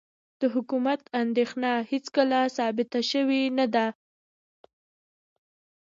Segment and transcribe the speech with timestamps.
[0.41, 3.85] د حکومت اندېښنه هېڅکله ثابته شوې نه ده.